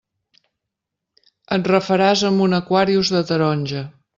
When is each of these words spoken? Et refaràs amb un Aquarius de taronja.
Et 1.57 1.69
refaràs 1.73 2.27
amb 2.31 2.47
un 2.49 2.61
Aquarius 2.61 3.13
de 3.17 3.25
taronja. 3.33 3.89